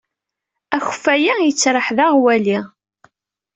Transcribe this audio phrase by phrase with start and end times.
[0.75, 2.59] Akeffay-a yettraḥ d aɣwali.